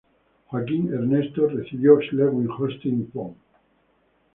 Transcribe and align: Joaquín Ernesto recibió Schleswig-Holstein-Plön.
Joaquín 0.49 0.91
Ernesto 0.91 1.45
recibió 1.45 1.99
Schleswig-Holstein-Plön. 2.01 3.35